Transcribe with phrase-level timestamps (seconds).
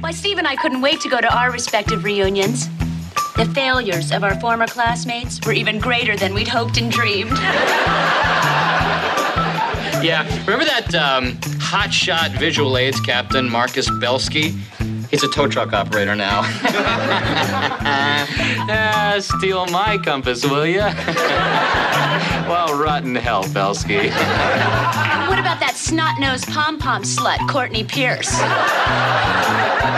[0.00, 2.68] Why, Steve and I couldn't wait to go to our respective reunions.
[3.36, 7.32] The failures of our former classmates were even greater than we'd hoped and dreamed.
[10.02, 14.52] Yeah, remember that um, hotshot visual aids captain, Marcus Belsky?
[15.12, 16.42] He's a tow truck operator now.
[18.64, 20.94] Ah, steal my compass, will ya?
[22.48, 23.96] well, rotten hell, Belsky.
[23.96, 28.30] what about that snot-nosed pom-pom slut, Courtney Pierce?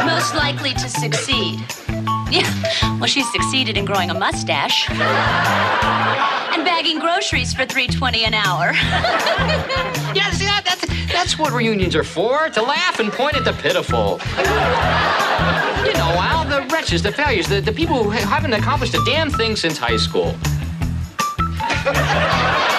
[0.07, 1.61] Most likely to succeed.
[2.35, 4.91] Yeah, well, she's succeeded in growing a mustache.
[4.91, 8.73] and bagging groceries for 3.20 an hour.
[10.17, 13.53] yeah, see, that, that's, that's what reunions are for, to laugh and point at the
[13.53, 14.19] pitiful.
[15.87, 19.31] you know, Al, the wretches, the failures, the, the people who haven't accomplished a damn
[19.31, 20.35] thing since high school.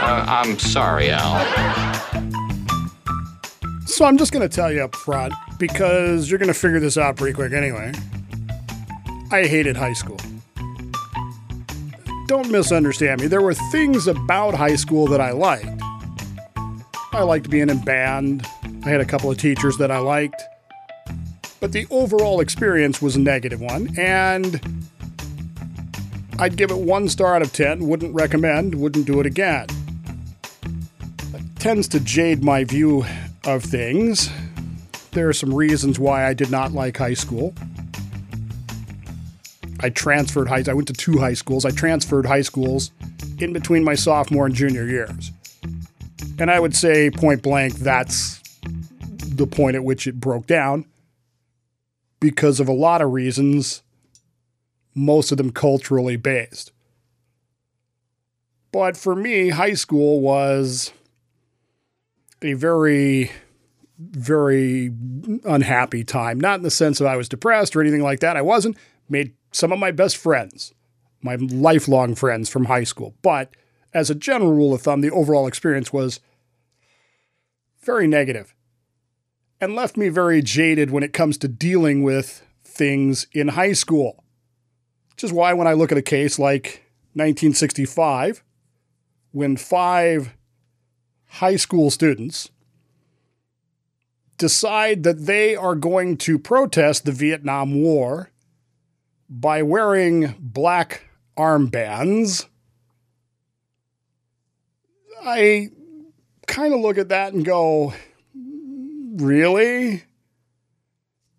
[0.00, 1.87] Uh, I'm sorry, Al.
[3.98, 6.96] So I'm just going to tell you up front because you're going to figure this
[6.96, 7.92] out pretty quick anyway.
[9.32, 10.20] I hated high school.
[12.28, 13.26] Don't misunderstand me.
[13.26, 15.82] There were things about high school that I liked.
[17.10, 18.46] I liked being in band.
[18.84, 20.44] I had a couple of teachers that I liked.
[21.58, 24.60] But the overall experience was a negative one, and
[26.38, 27.88] I'd give it one star out of 10.
[27.88, 29.66] Wouldn't recommend, wouldn't do it again.
[31.32, 33.04] That tends to jade my view
[33.48, 34.30] of things.
[35.12, 37.54] There are some reasons why I did not like high school.
[39.80, 41.64] I transferred high I went to two high schools.
[41.64, 42.90] I transferred high schools
[43.38, 45.32] in between my sophomore and junior years.
[46.38, 48.40] And I would say point blank that's
[49.22, 50.84] the point at which it broke down
[52.20, 53.82] because of a lot of reasons,
[54.94, 56.72] most of them culturally based.
[58.72, 60.92] But for me, high school was
[62.42, 63.30] a very,
[63.98, 64.90] very
[65.44, 66.38] unhappy time.
[66.38, 68.36] Not in the sense that I was depressed or anything like that.
[68.36, 68.76] I wasn't.
[69.08, 70.74] Made some of my best friends,
[71.22, 73.14] my lifelong friends from high school.
[73.22, 73.54] But
[73.94, 76.20] as a general rule of thumb, the overall experience was
[77.80, 78.54] very negative
[79.60, 84.22] and left me very jaded when it comes to dealing with things in high school.
[85.12, 86.84] Which is why when I look at a case like
[87.14, 88.44] 1965,
[89.32, 90.34] when five
[91.28, 92.50] high school students
[94.38, 98.30] decide that they are going to protest the Vietnam War
[99.28, 101.02] by wearing black
[101.36, 102.46] armbands,
[105.22, 105.68] I
[106.46, 107.92] kind of look at that and go,
[109.16, 110.04] really?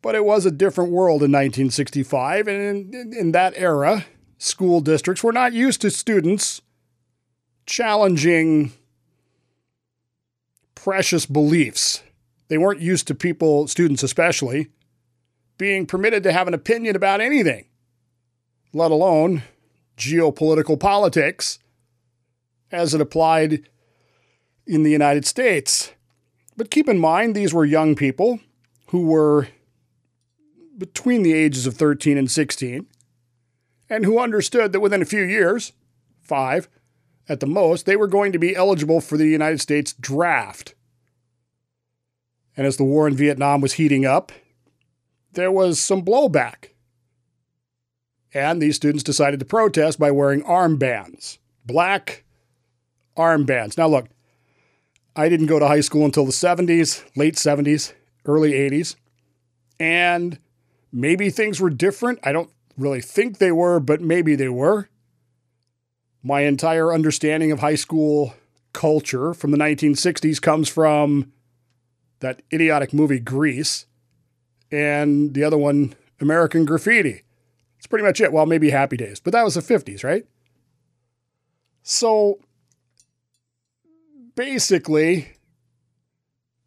[0.01, 2.47] But it was a different world in 1965.
[2.47, 4.05] And in, in, that era,
[4.37, 6.61] school districts were not used to students
[7.65, 8.71] challenging
[10.83, 12.03] precious beliefs.
[12.47, 14.69] They weren't used to people, students especially,
[15.57, 17.65] being permitted to have an opinion about anything,
[18.73, 19.43] let alone
[19.97, 21.59] geopolitical politics
[22.71, 23.67] as it applied
[24.65, 25.91] in the United States.
[26.55, 28.39] But keep in mind, these were young people
[28.87, 29.49] who were
[30.77, 32.87] between the ages of 13 and 16
[33.89, 35.73] and who understood that within a few years,
[36.21, 36.69] five
[37.29, 40.73] at the most, they were going to be eligible for the United States draft.
[42.57, 44.31] And as the war in Vietnam was heating up,
[45.33, 46.71] there was some blowback.
[48.33, 52.25] And these students decided to protest by wearing armbands, black
[53.15, 53.77] armbands.
[53.77, 54.07] Now, look,
[55.15, 57.93] I didn't go to high school until the 70s, late 70s,
[58.25, 58.95] early 80s.
[59.79, 60.39] And
[60.91, 62.19] maybe things were different.
[62.23, 64.89] I don't really think they were, but maybe they were.
[66.21, 68.33] My entire understanding of high school
[68.73, 71.31] culture from the 1960s comes from
[72.19, 73.85] that idiotic movie Grease
[74.71, 77.23] and the other one, American Graffiti.
[77.77, 78.33] That's pretty much it.
[78.33, 80.25] Well, maybe Happy Days, but that was the 50s, right?
[81.81, 82.39] So
[84.35, 85.29] basically,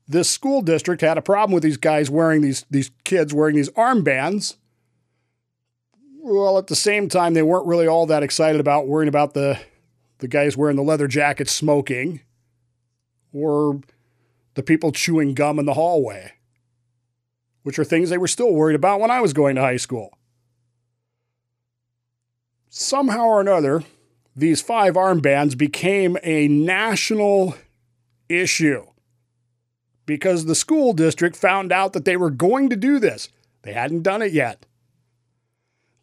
[0.09, 3.71] this school district had a problem with these guys wearing these these kids wearing these
[3.71, 4.57] armbands.
[6.25, 9.59] Well, at the same time, they weren't really all that excited about worrying about the
[10.19, 12.21] the guys wearing the leather jackets smoking,
[13.33, 13.81] or
[14.55, 16.35] the people chewing gum in the hallway,
[17.65, 20.17] which are things they were still worried about when I was going to high school.
[22.69, 23.83] Somehow or another,
[24.37, 27.57] these five armbands became a national
[28.29, 28.87] issue
[30.07, 33.29] because the school district found out that they were going to do this.
[33.63, 34.67] They hadn't done it yet.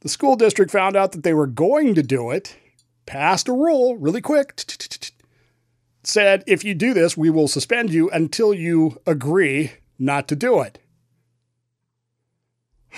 [0.02, 2.56] The school district found out that they were going to do it,
[3.06, 4.64] passed a rule really quick,
[6.04, 10.62] said, if you do this, we will suspend you until you agree not to do
[10.62, 10.80] it.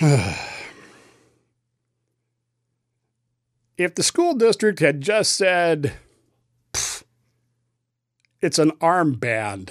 [3.76, 5.94] if the school district had just said,
[8.40, 9.70] it's an armband,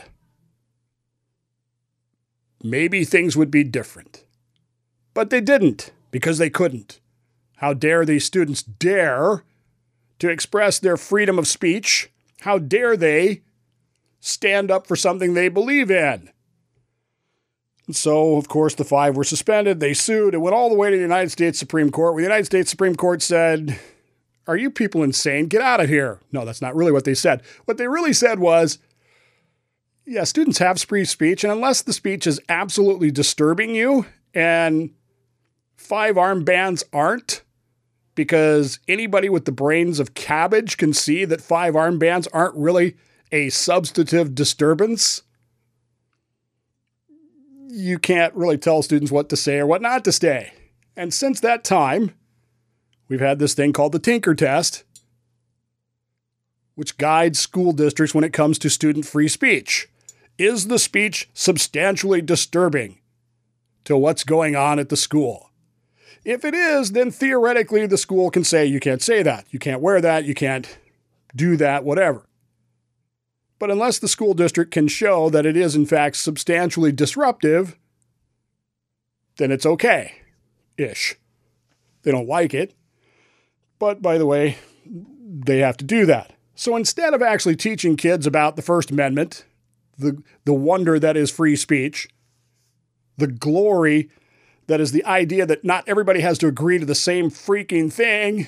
[2.63, 4.25] maybe things would be different.
[5.13, 6.99] But they didn't because they couldn't.
[7.61, 9.43] How dare these students dare
[10.17, 12.09] to express their freedom of speech?
[12.39, 13.43] How dare they
[14.19, 16.31] stand up for something they believe in?
[17.85, 19.79] And so, of course, the five were suspended.
[19.79, 20.33] They sued.
[20.33, 22.71] It went all the way to the United States Supreme Court, where the United States
[22.71, 23.79] Supreme Court said,
[24.47, 25.45] Are you people insane?
[25.45, 26.19] Get out of here.
[26.31, 27.43] No, that's not really what they said.
[27.65, 28.79] What they really said was,
[30.03, 34.89] Yeah, students have free speech, and unless the speech is absolutely disturbing you, and
[35.75, 37.43] five armbands aren't,
[38.15, 42.95] because anybody with the brains of cabbage can see that five armbands aren't really
[43.31, 45.23] a substantive disturbance
[47.71, 50.53] you can't really tell students what to say or what not to say.
[50.95, 52.13] And since that time,
[53.07, 54.83] we've had this thing called the Tinker Test,
[56.75, 59.87] which guides school districts when it comes to student free speech.
[60.37, 62.99] Is the speech substantially disturbing
[63.85, 65.50] to what's going on at the school?
[66.23, 69.81] If it is, then theoretically the school can say you can't say that, you can't
[69.81, 70.77] wear that, you can't
[71.35, 72.27] do that, whatever.
[73.57, 77.77] But unless the school district can show that it is, in fact, substantially disruptive,
[79.37, 80.13] then it's okay
[80.77, 81.15] ish.
[82.03, 82.73] They don't like it.
[83.79, 86.33] But by the way, they have to do that.
[86.55, 89.45] So instead of actually teaching kids about the First Amendment,
[89.97, 92.09] the, the wonder that is free speech,
[93.17, 94.09] the glory
[94.67, 98.47] that is the idea that not everybody has to agree to the same freaking thing,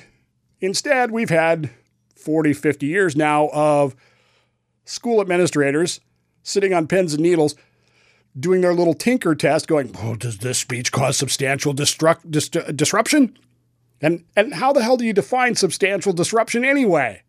[0.61, 1.69] instead, we've had
[2.15, 3.95] 40, 50 years now of
[4.85, 5.99] school administrators
[6.43, 7.55] sitting on pins and needles
[8.39, 13.37] doing their little tinker test going, does this speech cause substantial destruct, dis- disruption?
[14.01, 17.21] And, and how the hell do you define substantial disruption anyway?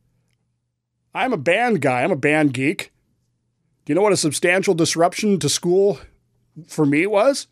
[1.15, 2.93] I'm a band guy, I'm a band geek.
[3.85, 6.01] Do you know what a substantial disruption to school
[6.67, 7.47] for me was?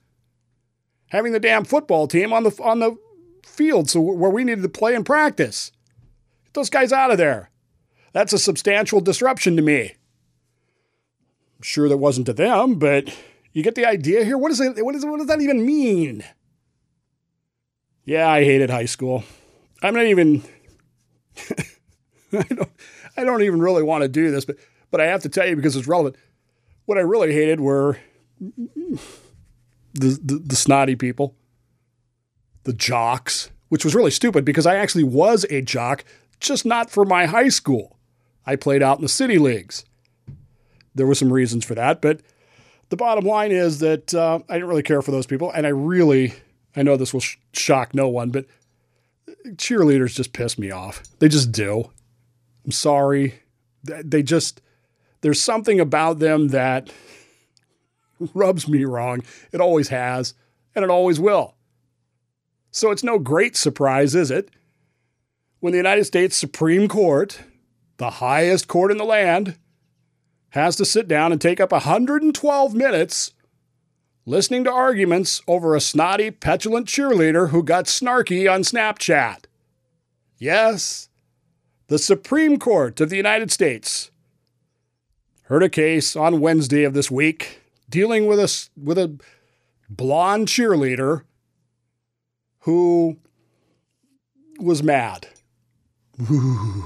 [1.13, 2.97] Having the damn football team on the on the
[3.45, 5.71] field so where we needed to play and practice.
[6.47, 7.51] Get those guys out of there.
[8.15, 9.95] That's a substantial disruption to me.
[11.59, 13.15] I'm sure that wasn't to them, but
[13.53, 14.39] you get the idea here.
[14.39, 16.25] What, is it, what, is, what does that even mean?
[18.07, 19.23] Yeah, I hated high school.
[19.83, 20.43] I'm not even.
[22.33, 22.71] I don't.
[23.19, 24.57] I don't even really want to do this, but
[24.91, 26.17] but I have to tell you because it's relevant.
[26.87, 27.99] What I really hated were
[29.95, 31.35] the, the, the snotty people,
[32.65, 36.05] the jocks, which was really stupid because I actually was a jock,
[36.41, 37.99] just not for my high school.
[38.47, 39.85] I played out in the city leagues.
[40.95, 42.21] There were some reasons for that, but
[42.91, 45.51] the bottom line is that uh, I didn't really care for those people.
[45.51, 46.35] And I really,
[46.77, 48.45] I know this will sh- shock no one, but
[49.53, 51.03] cheerleaders just piss me off.
[51.19, 51.91] They just do.
[52.65, 53.35] I'm sorry.
[53.85, 54.61] They just,
[55.23, 56.91] there's something about them that
[58.35, 59.23] rubs me wrong.
[59.53, 60.35] It always has,
[60.75, 61.55] and it always will.
[62.71, 64.51] So it's no great surprise, is it?
[65.61, 67.41] When the United States Supreme Court
[68.03, 69.57] the highest court in the land,
[70.51, 73.33] has to sit down and take up 112 minutes
[74.27, 79.45] listening to arguments over a snotty, petulant cheerleader who got snarky on Snapchat.
[80.37, 81.11] Yes,
[81.87, 84.11] the Supreme Court of the United States
[85.45, 87.62] heard a case on Wednesday of this week
[87.93, 89.17] dealing with a, with a
[89.89, 91.23] blonde cheerleader
[92.63, 93.19] who
[94.59, 95.29] was mad.
[96.29, 96.85] Ooh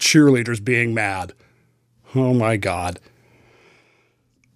[0.00, 1.34] cheerleaders being mad.
[2.14, 2.98] Oh my God.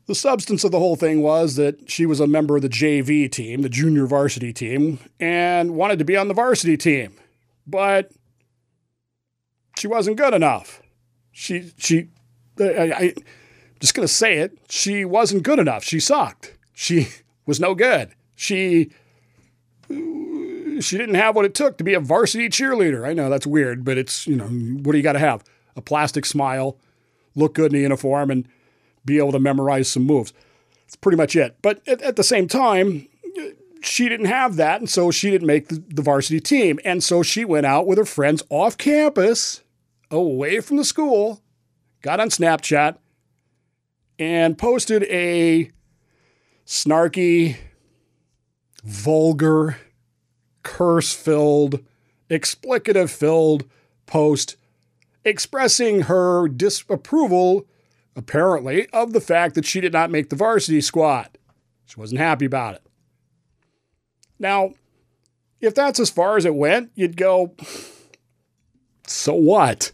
[0.06, 3.30] The substance of the whole thing was that she was a member of the JV
[3.30, 7.14] team, the junior varsity team, and wanted to be on the varsity team.
[7.66, 8.12] But
[9.78, 10.82] she wasn't good enough.
[11.30, 12.08] She, she,
[12.60, 13.14] I, I
[13.84, 14.58] just going to say it.
[14.70, 15.84] She wasn't good enough.
[15.84, 16.56] She sucked.
[16.72, 17.08] She
[17.46, 18.14] was no good.
[18.34, 18.90] She
[19.88, 23.06] she didn't have what it took to be a varsity cheerleader.
[23.06, 25.44] I know that's weird, but it's, you know, what do you got to have?
[25.76, 26.78] A plastic smile,
[27.34, 28.48] look good in a uniform, and
[29.04, 30.32] be able to memorize some moves.
[30.86, 31.56] That's pretty much it.
[31.62, 33.06] But at, at the same time,
[33.82, 36.80] she didn't have that, and so she didn't make the, the varsity team.
[36.84, 39.62] And so she went out with her friends off campus,
[40.10, 41.42] away from the school,
[42.02, 42.96] got on Snapchat,
[44.18, 45.70] and posted a
[46.66, 47.56] snarky,
[48.82, 49.78] vulgar,
[50.62, 51.80] curse filled,
[52.30, 53.64] explicative filled
[54.06, 54.56] post
[55.24, 57.66] expressing her disapproval,
[58.14, 61.38] apparently, of the fact that she did not make the varsity squad.
[61.86, 62.82] She wasn't happy about it.
[64.38, 64.72] Now,
[65.60, 67.54] if that's as far as it went, you'd go,
[69.06, 69.92] so what?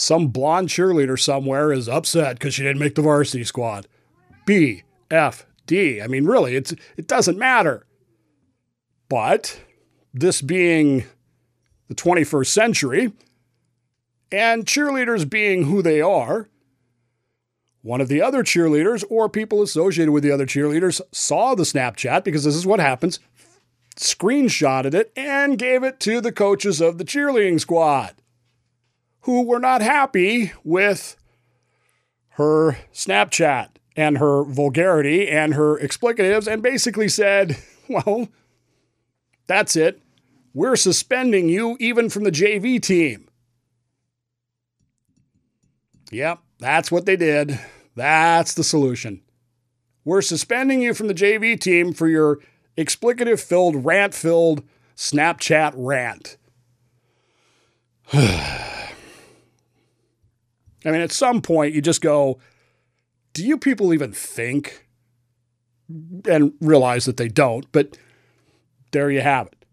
[0.00, 3.86] Some blonde cheerleader somewhere is upset because she didn't make the varsity squad.
[4.46, 6.00] B, F, D.
[6.00, 7.84] I mean, really, it's, it doesn't matter.
[9.10, 9.60] But
[10.14, 11.04] this being
[11.88, 13.12] the 21st century,
[14.32, 16.48] and cheerleaders being who they are,
[17.82, 22.24] one of the other cheerleaders or people associated with the other cheerleaders saw the Snapchat
[22.24, 23.20] because this is what happens,
[23.96, 28.14] screenshotted it, and gave it to the coaches of the cheerleading squad
[29.22, 31.16] who were not happy with
[32.30, 37.56] her Snapchat and her vulgarity and her explicatives and basically said,
[37.88, 38.28] well,
[39.46, 40.00] that's it.
[40.54, 43.28] We're suspending you even from the JV team.
[46.10, 47.58] Yep, that's what they did.
[47.94, 49.22] That's the solution.
[50.04, 52.38] We're suspending you from the JV team for your
[52.76, 54.64] explicative filled, rant filled
[54.96, 56.36] Snapchat rant.
[60.84, 62.38] I mean, at some point, you just go,
[63.32, 64.86] do you people even think?
[66.28, 67.98] And realize that they don't, but
[68.92, 69.64] there you have it.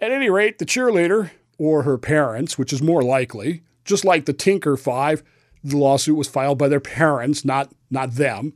[0.00, 4.32] At any rate, the cheerleader or her parents, which is more likely, just like the
[4.32, 5.22] Tinker Five,
[5.62, 8.52] the lawsuit was filed by their parents, not, not them.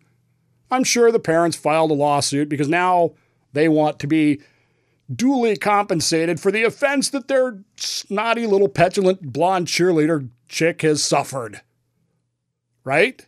[0.71, 3.15] I'm sure the parents filed a lawsuit because now
[3.53, 4.41] they want to be
[5.13, 11.61] duly compensated for the offense that their snotty little petulant blonde cheerleader chick has suffered.
[12.85, 13.27] Right?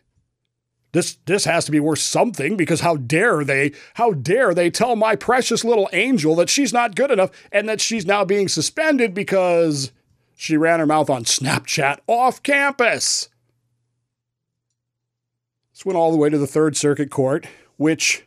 [0.93, 4.95] This this has to be worth something because how dare they how dare they tell
[4.95, 9.13] my precious little angel that she's not good enough and that she's now being suspended
[9.13, 9.91] because
[10.35, 13.29] she ran her mouth on Snapchat off campus.
[15.71, 17.47] This went all the way to the Third Circuit Court,
[17.77, 18.25] which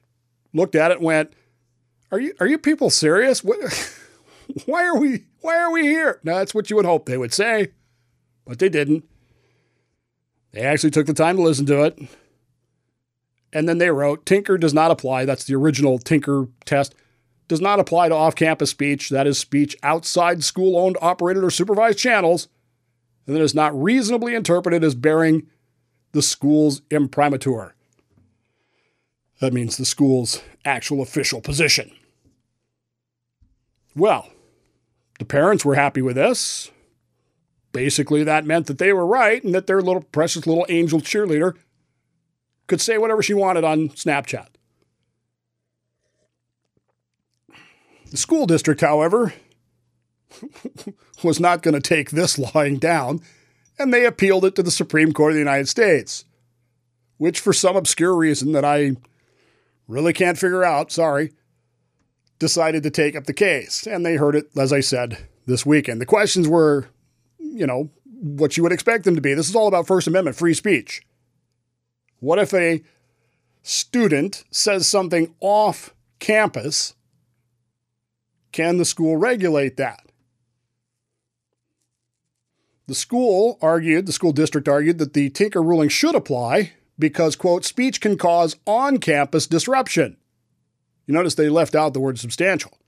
[0.54, 1.34] looked at it went,
[2.10, 3.44] "Are you are you people serious?
[3.44, 3.58] What,
[4.64, 7.34] why are we why are we here?" Now that's what you would hope they would
[7.34, 7.72] say,
[8.46, 9.04] but they didn't.
[10.52, 11.98] They actually took the time to listen to it.
[13.52, 15.24] And then they wrote, Tinker does not apply.
[15.24, 16.94] That's the original Tinker test.
[17.46, 19.10] Does not apply to off campus speech.
[19.10, 22.48] That is speech outside school owned, operated, or supervised channels.
[23.26, 25.46] And that is not reasonably interpreted as bearing
[26.12, 27.74] the school's imprimatur.
[29.40, 31.90] That means the school's actual official position.
[33.96, 34.28] Well,
[35.18, 36.70] the parents were happy with this.
[37.74, 41.54] Basically, that meant that they were right and that their little precious little angel cheerleader
[42.68, 44.46] could say whatever she wanted on Snapchat.
[48.12, 49.34] The school district, however,
[51.24, 53.20] was not going to take this lying down
[53.76, 56.24] and they appealed it to the Supreme Court of the United States,
[57.16, 58.92] which, for some obscure reason that I
[59.88, 61.32] really can't figure out, sorry,
[62.38, 63.84] decided to take up the case.
[63.84, 66.00] And they heard it, as I said, this weekend.
[66.00, 66.86] The questions were,
[67.54, 69.34] you know, what you would expect them to be.
[69.34, 71.02] This is all about First Amendment free speech.
[72.20, 72.82] What if a
[73.62, 76.94] student says something off campus?
[78.52, 80.00] Can the school regulate that?
[82.86, 87.64] The school argued, the school district argued, that the Tinker ruling should apply because, quote,
[87.64, 90.16] speech can cause on campus disruption.
[91.06, 92.78] You notice they left out the word substantial.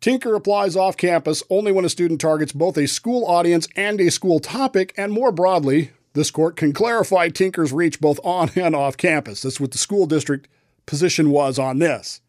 [0.00, 4.10] Tinker applies off campus only when a student targets both a school audience and a
[4.10, 8.96] school topic, and more broadly, this court can clarify Tinker's reach both on and off
[8.96, 9.42] campus.
[9.42, 10.48] That's what the school district
[10.86, 12.20] position was on this.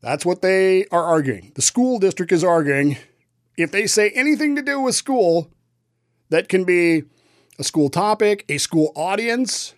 [0.00, 1.52] That's what they are arguing.
[1.54, 2.96] The school district is arguing
[3.56, 5.50] if they say anything to do with school
[6.30, 7.02] that can be
[7.58, 9.74] a school topic, a school audience,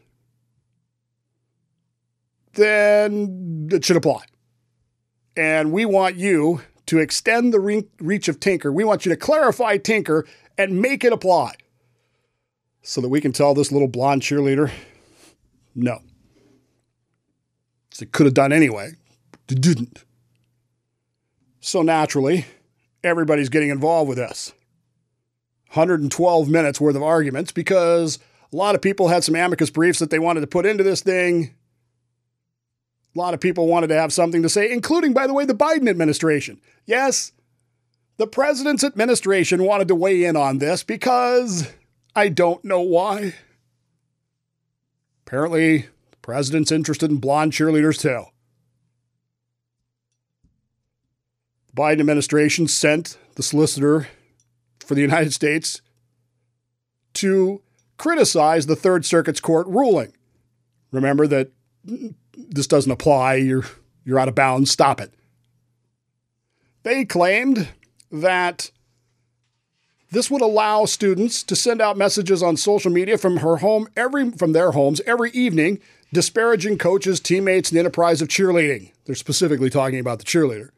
[2.55, 4.25] then it should apply.
[5.37, 8.73] And we want you to extend the re- reach of Tinker.
[8.73, 10.27] We want you to clarify Tinker
[10.59, 11.55] and make it apply
[12.83, 14.71] so that we can tell this little blonde cheerleader
[15.75, 16.01] no.
[18.01, 18.93] It could have done anyway.
[19.49, 20.05] It didn't.
[21.61, 22.47] So naturally,
[23.05, 24.53] everybody's getting involved with this.
[25.69, 28.19] 112 minutes worth of arguments because
[28.53, 31.01] a lot of people had some amicus briefs that they wanted to put into this
[31.01, 31.55] thing.
[33.15, 35.55] A lot of people wanted to have something to say, including, by the way, the
[35.55, 36.61] Biden administration.
[36.87, 37.33] Yes,
[38.17, 41.71] the president's administration wanted to weigh in on this because
[42.17, 43.35] I don't know why.
[45.27, 45.79] Apparently,
[46.11, 48.25] the president's interested in blonde cheerleaders too.
[51.75, 54.09] The Biden administration sent the solicitor
[54.81, 55.81] for the United States
[57.15, 57.63] to
[57.99, 60.13] criticize the Third Circuit's court ruling.
[60.91, 61.51] Remember that
[62.37, 63.65] this doesn't apply, you're,
[64.05, 65.13] you're out of bounds, stop it.
[66.83, 67.69] They claimed
[68.11, 68.71] that
[70.11, 74.31] this would allow students to send out messages on social media from her home every
[74.33, 75.81] from their homes every evening
[76.13, 78.93] disparaging coaches, teammates, and the enterprise of cheerleading.
[79.07, 80.71] They're specifically talking about the cheerleader.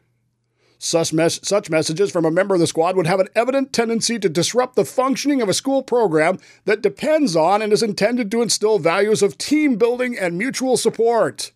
[0.78, 4.18] Such, mes- such messages from a member of the squad would have an evident tendency
[4.18, 8.42] to disrupt the functioning of a school program that depends on and is intended to
[8.42, 11.52] instill values of team building and mutual support.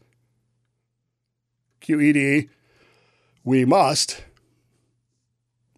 [1.81, 2.49] QED,
[3.45, 4.25] we must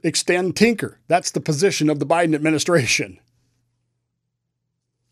[0.02, 0.99] extend Tinker.
[1.06, 3.20] That's the position of the Biden administration.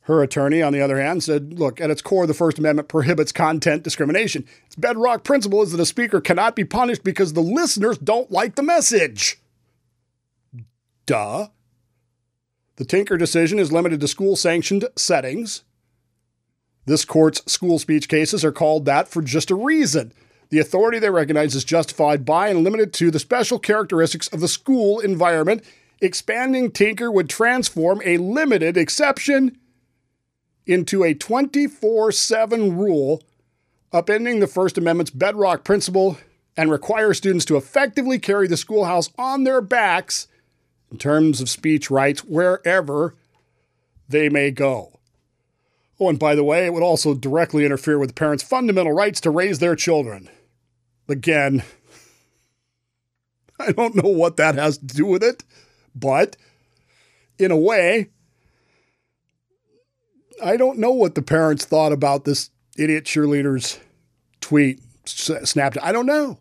[0.09, 3.31] Her attorney, on the other hand, said, look, at its core, the First Amendment prohibits
[3.31, 4.47] content discrimination.
[4.65, 8.55] Its bedrock principle is that a speaker cannot be punished because the listeners don't like
[8.55, 9.38] the message.
[11.05, 11.49] Duh.
[12.77, 15.65] The Tinker decision is limited to school sanctioned settings.
[16.87, 20.15] This court's school speech cases are called that for just a reason.
[20.49, 24.49] The authority they recognize is justified by and limited to the special characteristics of the
[24.49, 25.62] school environment.
[26.00, 29.59] Expanding Tinker would transform a limited exception
[30.69, 33.23] into a 24 7 rule,
[33.93, 36.19] upending the First Amendment's bedrock principle
[36.57, 40.29] and require students to effectively carry the schoolhouse on their backs
[40.93, 43.15] in terms of speech rights wherever
[44.09, 44.99] they may go.
[46.01, 49.31] Oh, and by the way, it would also directly interfere with parents' fundamental rights to
[49.31, 50.29] raise their children.
[51.09, 51.65] Again,
[53.59, 55.43] I don't know what that has to do with it,
[55.95, 56.37] but
[57.39, 58.11] in a way,
[60.42, 63.78] I don't know what the parents thought about this idiot cheerleader's
[64.40, 65.78] tweet, snapped.
[65.83, 66.38] I don't know.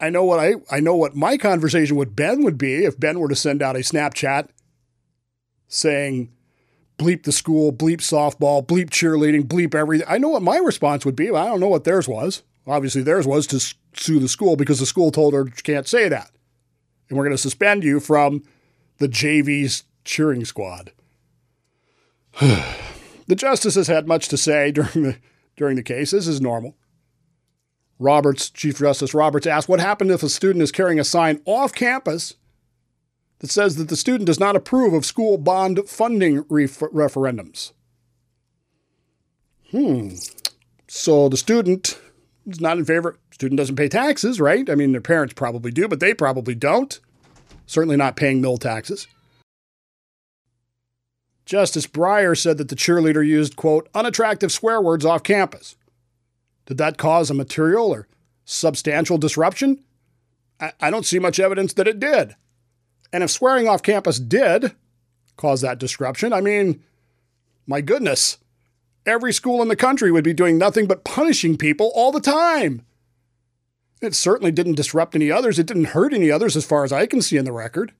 [0.00, 3.18] I know what I I know what my conversation with Ben would be if Ben
[3.18, 4.48] were to send out a Snapchat
[5.68, 6.30] saying
[6.98, 10.06] bleep the school, bleep softball, bleep cheerleading, bleep everything.
[10.08, 12.42] I know what my response would be, but I don't know what theirs was.
[12.66, 13.60] Obviously, theirs was to
[13.94, 16.30] sue the school because the school told her you can't say that.
[17.08, 18.42] And we're going to suspend you from
[18.98, 20.92] the JV's cheering squad.
[23.26, 25.16] the justice has had much to say during the
[25.56, 26.10] during the case.
[26.10, 26.76] This is normal.
[27.98, 31.72] Roberts, Chief Justice Roberts asked what happened if a student is carrying a sign off
[31.72, 32.34] campus
[33.38, 37.72] that says that the student does not approve of school bond funding ref- referendums.
[39.70, 40.10] Hmm.
[40.88, 41.98] So the student
[42.46, 43.16] is not in favor.
[43.30, 44.68] Student doesn't pay taxes, right?
[44.68, 46.98] I mean, their parents probably do, but they probably don't.
[47.66, 49.06] Certainly not paying mill taxes.
[51.44, 55.76] Justice Breyer said that the cheerleader used, quote, unattractive swear words off campus.
[56.66, 58.08] Did that cause a material or
[58.44, 59.84] substantial disruption?
[60.58, 62.36] I, I don't see much evidence that it did.
[63.12, 64.72] And if swearing off campus did
[65.36, 66.82] cause that disruption, I mean,
[67.66, 68.38] my goodness,
[69.04, 72.84] every school in the country would be doing nothing but punishing people all the time.
[74.00, 75.58] It certainly didn't disrupt any others.
[75.58, 77.92] It didn't hurt any others, as far as I can see in the record.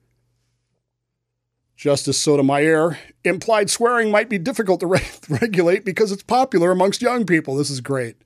[1.77, 7.27] Justice Sotomayor implied swearing might be difficult to re- regulate because it's popular amongst young
[7.27, 7.57] people.
[7.57, 8.17] This is great.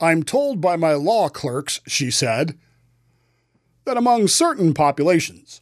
[0.00, 2.58] I'm told by my law clerks, she said,
[3.84, 5.60] that among certain populations,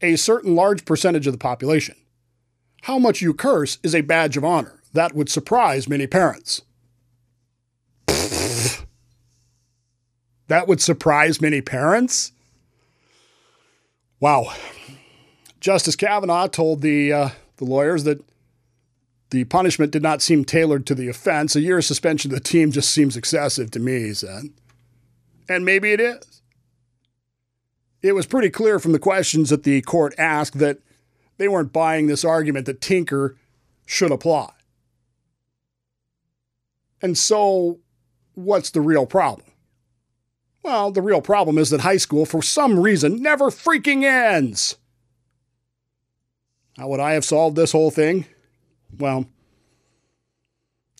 [0.00, 1.96] a certain large percentage of the population,
[2.82, 4.80] how much you curse is a badge of honor.
[4.92, 6.62] That would surprise many parents.
[10.48, 12.32] that would surprise many parents?
[14.18, 14.52] Wow.
[15.60, 18.24] Justice Kavanaugh told the, uh, the lawyers that
[19.30, 21.54] the punishment did not seem tailored to the offense.
[21.54, 24.44] A year of suspension of the team just seems excessive to me, he said.
[25.48, 26.42] And maybe it is.
[28.02, 30.78] It was pretty clear from the questions that the court asked that
[31.36, 33.36] they weren't buying this argument that Tinker
[33.86, 34.50] should apply.
[37.02, 37.78] And so,
[38.34, 39.46] what's the real problem?
[40.62, 44.76] Well, the real problem is that high school, for some reason, never freaking ends.
[46.80, 48.24] How would I have solved this whole thing?
[48.98, 49.26] Well,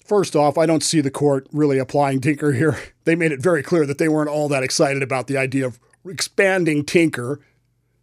[0.05, 2.79] first off, I don't see the court really applying Tinker here.
[3.05, 5.81] They made it very clear that they weren't all that excited about the idea of
[6.07, 7.41] expanding Tinker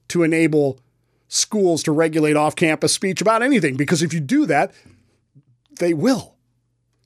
[0.09, 0.81] to enable
[1.29, 4.73] schools to regulate off campus speech about anything, because if you do that,
[5.79, 6.35] they will.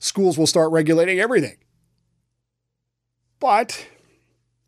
[0.00, 1.58] Schools will start regulating everything.
[3.38, 3.86] But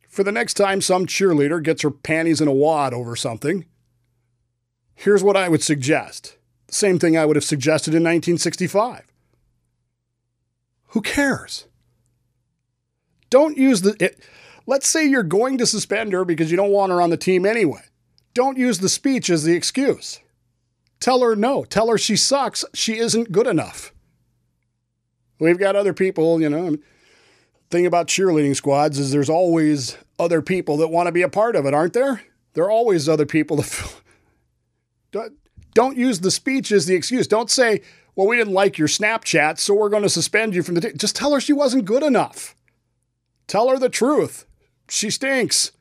[0.08, 3.64] for the next time some cheerleader gets her panties in a wad over something,
[4.94, 6.36] Here's what I would suggest
[6.74, 9.04] same thing I would have suggested in 1965.
[10.88, 11.66] Who cares?
[13.30, 13.96] Don't use the.
[14.00, 14.20] It,
[14.66, 17.46] let's say you're going to suspend her because you don't want her on the team
[17.46, 17.82] anyway.
[18.32, 20.20] Don't use the speech as the excuse.
[21.00, 21.64] Tell her no.
[21.64, 22.64] Tell her she sucks.
[22.74, 23.92] She isn't good enough.
[25.38, 26.76] We've got other people, you know.
[27.70, 31.56] Thing about cheerleading squads is there's always other people that want to be a part
[31.56, 32.22] of it, aren't there?
[32.54, 33.94] There are always other people that
[35.74, 37.26] don't use the speech as the excuse.
[37.26, 37.82] Don't say,
[38.14, 40.96] well, we didn't like your Snapchat, so we're going to suspend you from the team.
[40.96, 42.54] Just tell her she wasn't good enough.
[43.46, 44.46] Tell her the truth.
[44.88, 45.72] She stinks.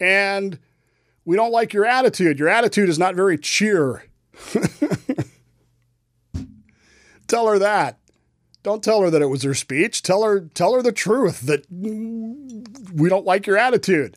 [0.00, 0.58] And
[1.24, 2.38] we don't like your attitude.
[2.38, 4.04] Your attitude is not very cheer.
[7.28, 7.98] tell her that.
[8.62, 10.02] Don't tell her that it was her speech.
[10.02, 14.16] Tell her tell her the truth that we don't like your attitude.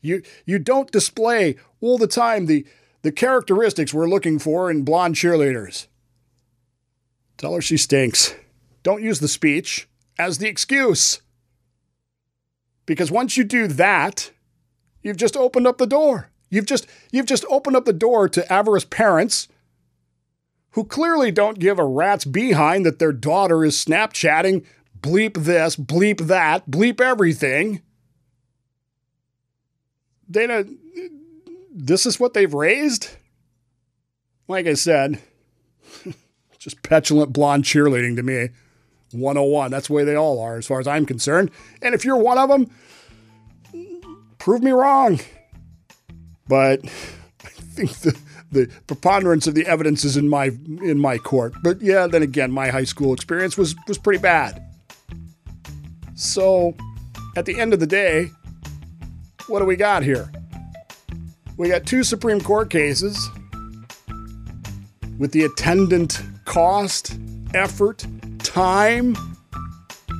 [0.00, 2.64] You you don't display all the time the
[3.02, 5.86] the characteristics we're looking for in blonde cheerleaders.
[7.36, 8.34] Tell her she stinks.
[8.82, 11.22] Don't use the speech as the excuse.
[12.86, 14.30] Because once you do that,
[15.02, 16.30] you've just opened up the door.
[16.50, 19.48] You've just you've just opened up the door to avarice parents
[20.72, 24.64] who clearly don't give a rat's behind that their daughter is Snapchatting,
[25.00, 27.82] bleep this, bleep that, bleep everything.
[30.30, 30.64] Dana,
[31.80, 33.10] this is what they've raised?
[34.48, 35.20] Like I said,
[36.58, 38.50] just petulant blonde cheerleading to me.
[39.12, 39.70] 101.
[39.70, 41.50] That's the way they all are, as far as I'm concerned.
[41.82, 42.70] And if you're one of them,
[44.38, 45.18] prove me wrong.
[46.48, 46.84] But
[47.44, 48.18] I think the
[48.52, 50.46] the preponderance of the evidence is in my
[50.82, 51.54] in my court.
[51.62, 54.64] But yeah, then again, my high school experience was was pretty bad.
[56.14, 56.76] So,
[57.36, 58.30] at the end of the day,
[59.46, 60.30] what do we got here?
[61.60, 63.28] We got two Supreme Court cases
[65.18, 67.18] with the attendant cost,
[67.52, 68.06] effort,
[68.38, 69.14] time,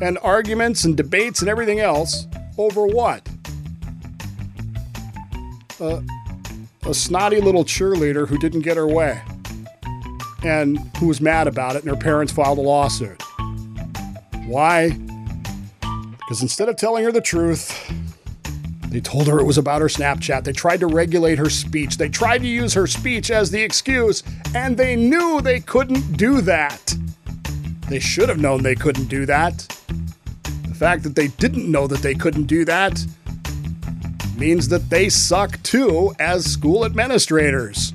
[0.03, 2.27] and arguments and debates and everything else
[2.59, 3.27] over what?
[5.81, 6.03] Uh,
[6.83, 9.23] a snotty little cheerleader who didn't get her way
[10.45, 13.23] and who was mad about it, and her parents filed a lawsuit.
[14.45, 14.91] Why?
[15.81, 17.91] Because instead of telling her the truth,
[18.91, 20.43] they told her it was about her Snapchat.
[20.43, 21.97] They tried to regulate her speech.
[21.97, 26.41] They tried to use her speech as the excuse, and they knew they couldn't do
[26.41, 26.95] that.
[27.89, 29.59] They should have known they couldn't do that.
[30.69, 33.01] The fact that they didn't know that they couldn't do that
[34.37, 37.93] means that they suck too as school administrators.